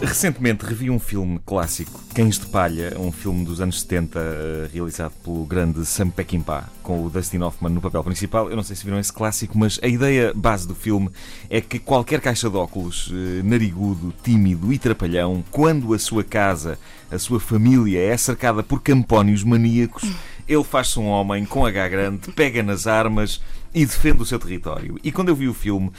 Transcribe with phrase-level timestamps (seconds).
[0.00, 5.12] Recentemente revi um filme clássico, Cães de Palha, um filme dos anos 70 eh, realizado
[5.24, 8.48] pelo grande Sam Peckinpah, com o Dustin Hoffman no papel principal.
[8.48, 11.10] Eu não sei se viram esse clássico, mas a ideia base do filme
[11.50, 16.78] é que qualquer caixa de óculos, eh, narigudo, tímido e trapalhão, quando a sua casa,
[17.10, 20.08] a sua família é cercada por campónios maníacos,
[20.46, 23.40] ele faz-se um homem com H grande, pega nas armas
[23.74, 24.98] e defende o seu território.
[25.04, 25.92] E quando eu vi o filme,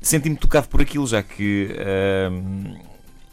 [0.00, 1.70] senti-me tocado por aquilo, já que.
[1.72, 2.78] Uh,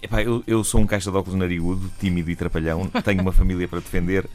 [0.02, 3.68] epá, eu, eu, sou um caixa de óculos narigudo, tímido e trapalhão, tenho uma família
[3.68, 4.26] para defender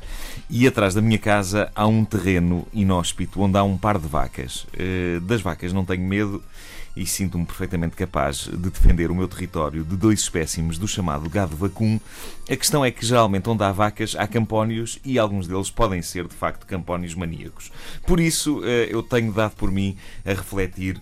[0.50, 4.66] e atrás da minha casa há um terreno inóspito onde há um par de vacas.
[4.74, 6.42] Uh, das vacas não tenho medo
[6.94, 11.56] e sinto-me perfeitamente capaz de defender o meu território de dois espécimes do chamado gado
[11.56, 11.98] vacum.
[12.50, 16.28] A questão é que geralmente onde há vacas há campónios e alguns deles podem ser
[16.28, 17.72] de facto campónios maníacos.
[18.06, 21.00] Por isso eh, eu tenho dado por mim a refletir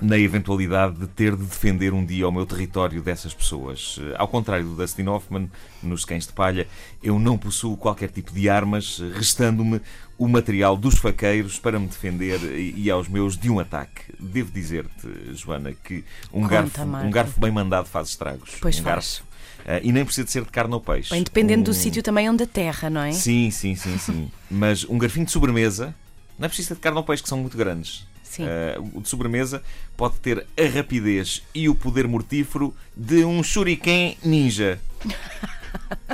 [0.00, 3.98] na eventualidade de ter de defender um dia o meu território dessas pessoas.
[4.00, 5.50] Eh, ao contrário do Dustin Hoffman,
[5.82, 6.66] nos Cães de Palha,
[7.02, 9.80] eu não possuo qualquer tipo de armas, restando-me
[10.18, 14.02] o material dos faqueiros para me defender e aos meus de um ataque.
[14.20, 18.56] Devo dizer-te, Joana, que um, Conta, garfo, um garfo bem mandado faz estragos.
[18.60, 19.22] Pois um faz.
[19.64, 21.10] Garfo, uh, e nem precisa de ser de carne ou peixe.
[21.10, 21.64] Bem, dependendo um...
[21.64, 23.12] do sítio também onde a terra, não é?
[23.12, 24.30] Sim, sim, sim, sim.
[24.50, 25.94] Mas um garfinho de sobremesa
[26.38, 28.06] não é preciso de carne ou peixe, que são muito grandes.
[28.42, 29.62] Uh, o de sobremesa
[29.96, 34.80] pode ter a rapidez e o poder mortífero de um shuriken ninja.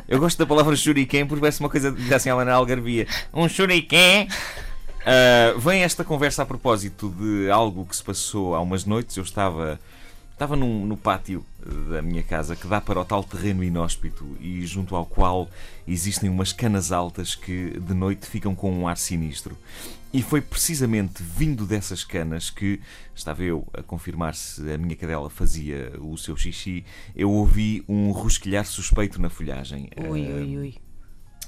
[0.08, 3.06] Eu gosto da palavra shuriken porque parece uma coisa de assim maneira algarvia.
[3.32, 4.28] Um shuriken.
[5.02, 9.16] Uh, vem esta conversa a propósito de algo que se passou há umas noites.
[9.16, 9.80] Eu estava
[10.42, 11.46] Estava num, no pátio
[11.88, 15.48] da minha casa que dá para o tal terreno inóspito e junto ao qual
[15.86, 19.56] existem umas canas altas que de noite ficam com um ar sinistro.
[20.12, 22.80] E foi precisamente vindo dessas canas que
[23.14, 28.10] estava eu a confirmar se a minha cadela fazia o seu xixi, eu ouvi um
[28.10, 29.90] rosquilhar suspeito na folhagem.
[29.96, 30.74] Ui, ui, ui.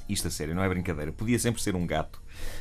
[0.09, 1.13] Isto a sério, não é brincadeira.
[1.13, 2.21] Podia sempre ser um gato,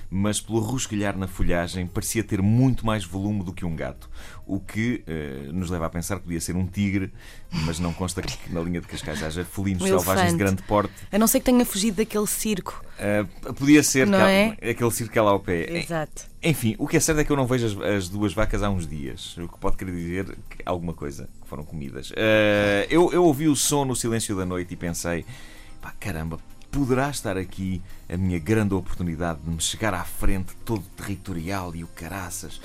[0.10, 4.10] mas pelo rosquilhar na folhagem parecia ter muito mais volume do que um gato.
[4.46, 7.12] O que uh, nos leva a pensar que podia ser um tigre,
[7.66, 10.94] mas não consta que na linha de Cascais haja felinos um selvagens de grande porte.
[11.12, 12.82] A não ser que tenha fugido daquele circo.
[12.94, 14.58] Uh, podia ser não é?
[14.62, 15.70] aquele circo lá ao pé.
[15.80, 16.28] Exato.
[16.42, 18.70] Enfim, o que é certo é que eu não vejo as, as duas vacas há
[18.70, 22.12] uns dias, o que pode querer dizer alguma coisa que foram comidas.
[22.12, 25.26] Uh, eu, eu ouvi o som no silêncio da noite e pensei:
[25.82, 26.40] pá, caramba,
[26.74, 27.80] poderá estar aqui
[28.10, 32.60] a minha grande oportunidade de me chegar à frente todo territorial e o caraças.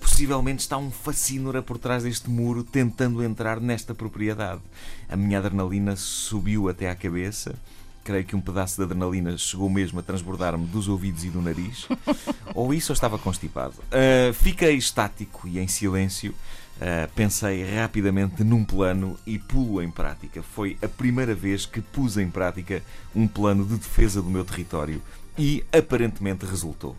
[0.00, 4.62] Possivelmente está um facínora por trás deste muro tentando entrar nesta propriedade.
[5.10, 7.54] A minha adrenalina subiu até à cabeça.
[8.02, 11.86] Creio que um pedaço de adrenalina chegou mesmo a transbordar-me dos ouvidos e do nariz.
[12.54, 13.74] ou isso ou estava constipado.
[13.92, 16.34] Uh, fiquei estático e em silêncio
[16.80, 20.42] Uh, pensei rapidamente num plano e pulo em prática.
[20.42, 22.82] Foi a primeira vez que pus em prática
[23.14, 25.02] um plano de defesa do meu território
[25.36, 26.96] e aparentemente resultou.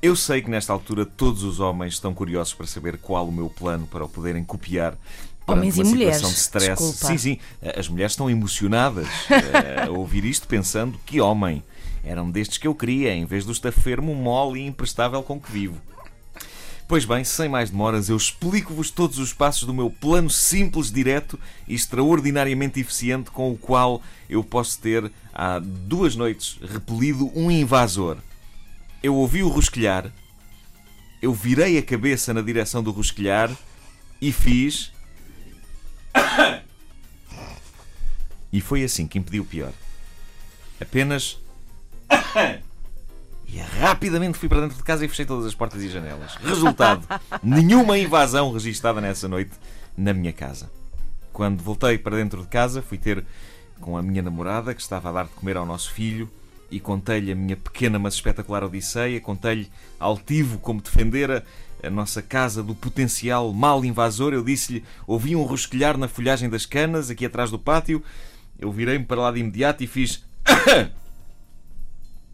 [0.00, 3.48] Eu sei que nesta altura todos os homens estão curiosos para saber qual o meu
[3.48, 4.96] plano para o poderem copiar.
[5.48, 6.20] Homens e mulheres.
[6.20, 6.68] De stress.
[6.68, 7.06] Desculpa.
[7.06, 7.38] Sim, sim.
[7.76, 11.62] As mulheres estão emocionadas uh, a ouvir isto, pensando que homem.
[12.04, 15.80] Eram destes que eu queria, em vez do estafermo mole e imprestável com que vivo.
[16.88, 21.38] Pois bem, sem mais demoras, eu explico-vos todos os passos do meu plano simples, direto
[21.66, 28.18] e extraordinariamente eficiente com o qual eu posso ter, há duas noites, repelido um invasor.
[29.02, 30.12] Eu ouvi o rosquilhar,
[31.20, 33.50] eu virei a cabeça na direção do rosquilhar
[34.20, 34.92] e fiz.
[38.52, 39.72] E foi assim que impediu o pior.
[40.80, 41.36] Apenas.
[43.46, 46.34] E rapidamente fui para dentro de casa e fechei todas as portas e janelas.
[46.36, 47.06] Resultado:
[47.42, 49.52] nenhuma invasão registada nessa noite
[49.96, 50.70] na minha casa.
[51.32, 53.24] Quando voltei para dentro de casa, fui ter
[53.80, 56.30] com a minha namorada, que estava a dar de comer ao nosso filho,
[56.70, 59.70] e contei-lhe a minha pequena mas espetacular odisseia, contei-lhe
[60.00, 61.44] altivo como defendera
[61.82, 64.32] a nossa casa do potencial mal invasor.
[64.32, 68.02] Eu disse-lhe: ouvi um rosquilhar na folhagem das canas, aqui atrás do pátio.
[68.58, 70.24] Eu virei-me para lá de imediato e fiz.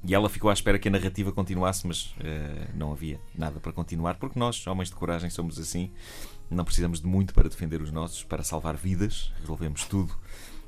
[0.05, 3.73] E ela ficou à espera que a narrativa continuasse, mas uh, não havia nada para
[3.73, 5.93] continuar, porque nós, homens de coragem, somos assim.
[6.51, 9.33] Não precisamos de muito para defender os nossos, para salvar vidas.
[9.41, 10.13] Resolvemos tudo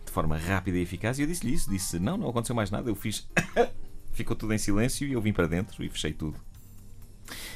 [0.04, 1.19] de forma rápida e eficaz.
[1.19, 2.88] E eu disse-lhe isso: disse, não, não aconteceu mais nada.
[2.88, 3.28] Eu fiz.
[4.12, 6.38] Ficou tudo em silêncio e eu vim para dentro e fechei tudo.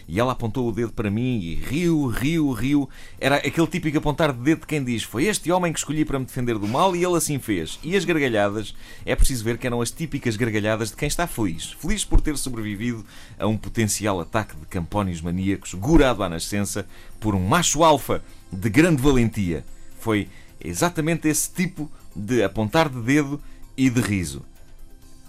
[0.09, 2.89] E ela apontou o dedo para mim e riu, riu, riu.
[3.21, 6.19] Era aquele típico apontar de dedo de quem diz: Foi este homem que escolhi para
[6.19, 7.79] me defender do mal e ele assim fez.
[7.85, 8.75] E as gargalhadas,
[9.05, 11.73] é preciso ver que eram as típicas gargalhadas de quem está feliz.
[11.79, 13.05] Feliz por ter sobrevivido
[13.39, 16.87] a um potencial ataque de campónios maníacos, gurado à nascença
[17.21, 19.63] por um macho alfa de grande valentia.
[20.01, 20.27] foi
[20.61, 23.41] exatamente esse tipo de apontar de dedo
[23.77, 24.43] e de riso.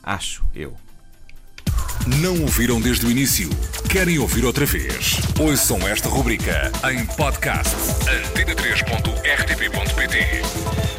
[0.01, 0.73] Acho eu.
[2.21, 3.49] Não ouviram desde o início?
[3.89, 5.17] Querem ouvir outra vez?
[5.39, 7.75] Ouçam esta rubrica em podcast
[8.05, 10.89] antena3.rtp.pt